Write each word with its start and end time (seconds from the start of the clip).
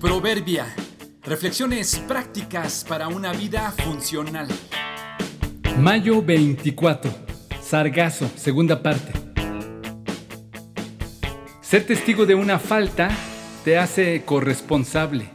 Proverbia. 0.00 0.66
Reflexiones 1.22 1.98
prácticas 2.06 2.84
para 2.86 3.08
una 3.08 3.32
vida 3.32 3.72
funcional. 3.72 4.46
Mayo 5.80 6.20
24. 6.20 7.10
Sargazo, 7.62 8.28
segunda 8.36 8.82
parte. 8.82 9.12
Ser 11.62 11.86
testigo 11.86 12.26
de 12.26 12.34
una 12.34 12.58
falta 12.58 13.10
te 13.64 13.78
hace 13.78 14.22
corresponsable. 14.24 15.30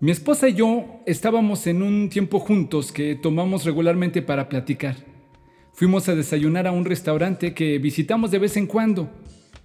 Mi 0.00 0.10
esposa 0.10 0.50
y 0.50 0.54
yo 0.54 1.00
estábamos 1.06 1.66
en 1.66 1.82
un 1.82 2.10
tiempo 2.10 2.40
juntos 2.40 2.92
que 2.92 3.14
tomamos 3.14 3.64
regularmente 3.64 4.20
para 4.20 4.50
platicar. 4.50 4.96
Fuimos 5.72 6.10
a 6.10 6.14
desayunar 6.14 6.66
a 6.66 6.72
un 6.72 6.84
restaurante 6.84 7.54
que 7.54 7.78
visitamos 7.78 8.30
de 8.30 8.38
vez 8.38 8.58
en 8.58 8.66
cuando 8.66 9.10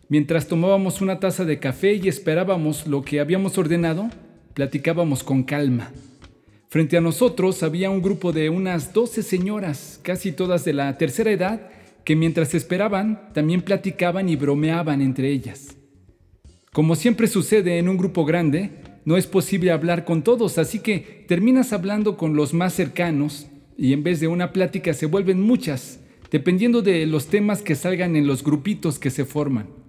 Mientras 0.10 0.48
tomábamos 0.48 1.02
una 1.02 1.20
taza 1.20 1.44
de 1.44 1.60
café 1.60 1.96
y 1.96 2.08
esperábamos 2.08 2.88
lo 2.88 3.02
que 3.02 3.20
habíamos 3.20 3.58
ordenado, 3.58 4.10
platicábamos 4.54 5.22
con 5.22 5.44
calma. 5.44 5.92
Frente 6.70 6.96
a 6.96 7.02
nosotros 7.02 7.62
había 7.62 7.90
un 7.90 8.02
grupo 8.02 8.32
de 8.32 8.50
unas 8.50 8.94
12 8.94 9.22
señoras, 9.22 10.00
casi 10.04 10.32
todas 10.32 10.64
de 10.64 10.72
la 10.72 10.98
tercera 10.98 11.32
edad, 11.32 11.70
que 12.06 12.16
mientras 12.16 12.54
esperaban 12.54 13.34
también 13.34 13.62
platicaban 13.62 14.30
y 14.30 14.38
bromeaban 14.38 15.02
entre 15.02 15.30
ellas. 15.30 15.76
Como 16.72 16.96
siempre 16.96 17.28
sucede 17.28 17.78
en 17.78 17.90
un 17.90 17.98
grupo 17.98 18.24
grande, 18.24 18.72
no 19.04 19.18
es 19.18 19.28
posible 19.28 19.72
hablar 19.72 20.06
con 20.06 20.24
todos, 20.24 20.58
así 20.58 20.80
que 20.80 21.26
terminas 21.28 21.74
hablando 21.74 22.16
con 22.16 22.34
los 22.36 22.54
más 22.54 22.74
cercanos 22.74 23.48
y 23.78 23.92
en 23.92 24.04
vez 24.04 24.22
de 24.22 24.28
una 24.30 24.54
plática 24.54 24.94
se 24.94 25.06
vuelven 25.06 25.42
muchas, 25.42 26.00
dependiendo 26.32 26.82
de 26.82 27.06
los 27.06 27.28
temas 27.28 27.62
que 27.62 27.76
salgan 27.76 28.16
en 28.16 28.26
los 28.26 28.42
grupitos 28.42 29.00
que 29.00 29.10
se 29.10 29.26
forman. 29.26 29.87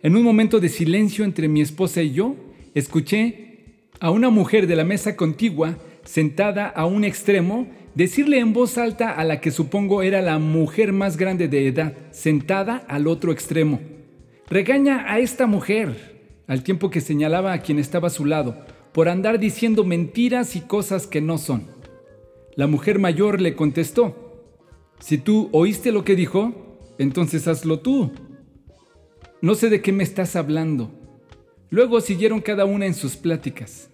En 0.00 0.14
un 0.14 0.22
momento 0.22 0.60
de 0.60 0.68
silencio 0.68 1.24
entre 1.24 1.48
mi 1.48 1.60
esposa 1.60 2.02
y 2.02 2.12
yo, 2.12 2.36
escuché 2.74 3.88
a 3.98 4.10
una 4.10 4.30
mujer 4.30 4.68
de 4.68 4.76
la 4.76 4.84
mesa 4.84 5.16
contigua, 5.16 5.76
sentada 6.04 6.68
a 6.68 6.86
un 6.86 7.02
extremo, 7.02 7.66
decirle 7.96 8.38
en 8.38 8.52
voz 8.52 8.78
alta 8.78 9.10
a 9.10 9.24
la 9.24 9.40
que 9.40 9.50
supongo 9.50 10.02
era 10.02 10.22
la 10.22 10.38
mujer 10.38 10.92
más 10.92 11.16
grande 11.16 11.48
de 11.48 11.66
edad, 11.66 11.94
sentada 12.12 12.76
al 12.86 13.08
otro 13.08 13.32
extremo. 13.32 13.80
Regaña 14.48 15.12
a 15.12 15.18
esta 15.18 15.48
mujer, 15.48 16.30
al 16.46 16.62
tiempo 16.62 16.90
que 16.90 17.00
señalaba 17.00 17.52
a 17.52 17.60
quien 17.60 17.80
estaba 17.80 18.06
a 18.06 18.10
su 18.10 18.24
lado, 18.24 18.56
por 18.92 19.08
andar 19.08 19.40
diciendo 19.40 19.84
mentiras 19.84 20.54
y 20.54 20.60
cosas 20.60 21.08
que 21.08 21.20
no 21.20 21.38
son. 21.38 21.66
La 22.54 22.68
mujer 22.68 23.00
mayor 23.00 23.40
le 23.40 23.56
contestó, 23.56 24.46
si 25.00 25.18
tú 25.18 25.48
oíste 25.50 25.90
lo 25.90 26.04
que 26.04 26.14
dijo, 26.14 26.78
entonces 26.98 27.48
hazlo 27.48 27.80
tú. 27.80 28.12
No 29.40 29.54
sé 29.54 29.70
de 29.70 29.80
qué 29.80 29.92
me 29.92 30.02
estás 30.02 30.34
hablando. 30.34 30.90
Luego 31.70 32.00
siguieron 32.00 32.40
cada 32.40 32.64
una 32.64 32.86
en 32.86 32.94
sus 32.94 33.16
pláticas. 33.16 33.88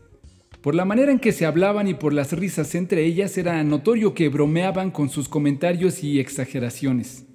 Por 0.62 0.74
la 0.74 0.86
manera 0.86 1.12
en 1.12 1.18
que 1.18 1.32
se 1.32 1.44
hablaban 1.44 1.86
y 1.86 1.92
por 1.92 2.14
las 2.14 2.32
risas 2.32 2.74
entre 2.74 3.04
ellas 3.04 3.36
era 3.36 3.62
notorio 3.62 4.14
que 4.14 4.30
bromeaban 4.30 4.90
con 4.90 5.10
sus 5.10 5.28
comentarios 5.28 6.02
y 6.02 6.18
exageraciones. 6.18 7.26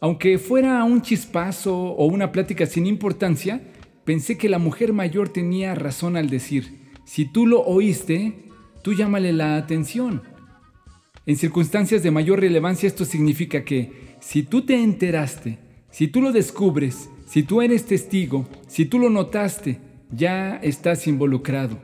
Aunque 0.00 0.38
fuera 0.38 0.82
un 0.84 1.02
chispazo 1.02 1.76
o 1.76 2.06
una 2.06 2.32
plática 2.32 2.64
sin 2.64 2.86
importancia, 2.86 3.60
pensé 4.06 4.38
que 4.38 4.48
la 4.48 4.58
mujer 4.58 4.94
mayor 4.94 5.28
tenía 5.28 5.74
razón 5.74 6.16
al 6.16 6.30
decir, 6.30 6.92
si 7.04 7.26
tú 7.26 7.46
lo 7.46 7.60
oíste, 7.60 8.48
tú 8.82 8.94
llámale 8.94 9.34
la 9.34 9.56
atención. 9.56 10.22
En 11.26 11.36
circunstancias 11.36 12.02
de 12.02 12.10
mayor 12.10 12.40
relevancia 12.40 12.86
esto 12.86 13.04
significa 13.04 13.64
que 13.64 14.16
si 14.20 14.42
tú 14.44 14.64
te 14.64 14.82
enteraste 14.82 15.58
si 15.92 16.08
tú 16.08 16.22
lo 16.22 16.32
descubres, 16.32 17.10
si 17.26 17.42
tú 17.42 17.60
eres 17.60 17.84
testigo, 17.84 18.48
si 18.66 18.86
tú 18.86 18.98
lo 18.98 19.10
notaste, 19.10 19.78
ya 20.10 20.56
estás 20.56 21.06
involucrado. 21.06 21.78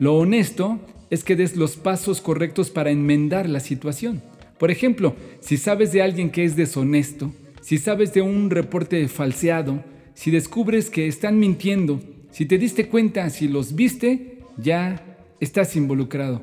Lo 0.00 0.16
honesto 0.16 0.80
es 1.08 1.22
que 1.22 1.36
des 1.36 1.56
los 1.56 1.76
pasos 1.76 2.20
correctos 2.20 2.68
para 2.70 2.90
enmendar 2.90 3.48
la 3.48 3.60
situación. 3.60 4.22
Por 4.58 4.72
ejemplo, 4.72 5.14
si 5.40 5.56
sabes 5.56 5.92
de 5.92 6.02
alguien 6.02 6.30
que 6.30 6.44
es 6.44 6.56
deshonesto, 6.56 7.32
si 7.60 7.78
sabes 7.78 8.12
de 8.12 8.22
un 8.22 8.50
reporte 8.50 9.06
falseado, 9.06 9.84
si 10.14 10.32
descubres 10.32 10.90
que 10.90 11.06
están 11.06 11.38
mintiendo, 11.38 12.00
si 12.32 12.44
te 12.44 12.58
diste 12.58 12.88
cuenta, 12.88 13.30
si 13.30 13.46
los 13.46 13.76
viste, 13.76 14.40
ya 14.56 15.16
estás 15.38 15.76
involucrado. 15.76 16.42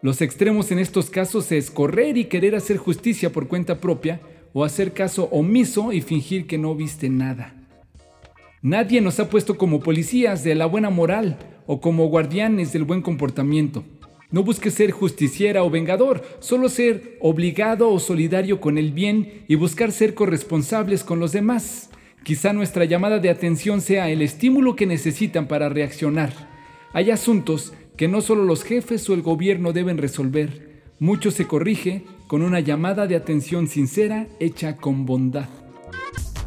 Los 0.00 0.22
extremos 0.22 0.70
en 0.70 0.78
estos 0.78 1.10
casos 1.10 1.52
es 1.52 1.70
correr 1.70 2.16
y 2.16 2.24
querer 2.24 2.54
hacer 2.54 2.78
justicia 2.78 3.32
por 3.32 3.48
cuenta 3.48 3.80
propia 3.80 4.20
o 4.58 4.64
hacer 4.64 4.94
caso 4.94 5.28
omiso 5.32 5.92
y 5.92 6.00
fingir 6.00 6.46
que 6.46 6.56
no 6.56 6.74
viste 6.74 7.10
nada. 7.10 7.52
Nadie 8.62 9.02
nos 9.02 9.20
ha 9.20 9.28
puesto 9.28 9.58
como 9.58 9.80
policías 9.80 10.44
de 10.44 10.54
la 10.54 10.64
buena 10.64 10.88
moral 10.88 11.36
o 11.66 11.82
como 11.82 12.06
guardianes 12.06 12.72
del 12.72 12.84
buen 12.84 13.02
comportamiento. 13.02 13.84
No 14.30 14.44
busques 14.44 14.72
ser 14.72 14.92
justiciera 14.92 15.62
o 15.62 15.68
vengador, 15.68 16.24
solo 16.38 16.70
ser 16.70 17.18
obligado 17.20 17.90
o 17.90 18.00
solidario 18.00 18.58
con 18.58 18.78
el 18.78 18.92
bien 18.92 19.44
y 19.46 19.56
buscar 19.56 19.92
ser 19.92 20.14
corresponsables 20.14 21.04
con 21.04 21.20
los 21.20 21.32
demás. 21.32 21.90
Quizá 22.24 22.54
nuestra 22.54 22.86
llamada 22.86 23.18
de 23.18 23.28
atención 23.28 23.82
sea 23.82 24.08
el 24.08 24.22
estímulo 24.22 24.74
que 24.74 24.86
necesitan 24.86 25.48
para 25.48 25.68
reaccionar. 25.68 26.32
Hay 26.94 27.10
asuntos 27.10 27.74
que 27.98 28.08
no 28.08 28.22
solo 28.22 28.42
los 28.44 28.64
jefes 28.64 29.06
o 29.10 29.12
el 29.12 29.20
gobierno 29.20 29.74
deben 29.74 29.98
resolver, 29.98 30.80
mucho 30.98 31.30
se 31.30 31.46
corrige 31.46 32.06
con 32.26 32.42
una 32.42 32.60
llamada 32.60 33.06
de 33.06 33.16
atención 33.16 33.68
sincera 33.68 34.26
hecha 34.40 34.76
con 34.76 35.06
bondad. 35.06 35.48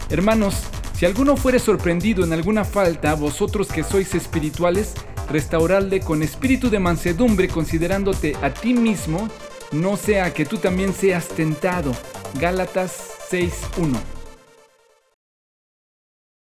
Hermanos, 0.10 0.64
si 0.94 1.06
alguno 1.06 1.38
fuere 1.38 1.60
sorprendido 1.60 2.26
en 2.26 2.34
alguna 2.34 2.66
falta, 2.66 3.16
vosotros 3.16 3.70
que 3.70 3.84
sois 3.84 4.14
espirituales, 4.16 4.94
restauradle 5.30 6.02
con 6.02 6.24
espíritu 6.24 6.70
de 6.70 6.80
mansedumbre 6.80 7.48
considerándote 7.48 8.36
a 8.42 8.54
ti 8.54 8.74
mismo, 8.74 9.30
no 9.72 9.96
sea 9.96 10.34
que 10.34 10.46
tú 10.46 10.58
también 10.58 10.94
seas 10.94 11.28
tentado. 11.30 11.94
Gálatas 12.40 13.00
6.1 13.32 14.19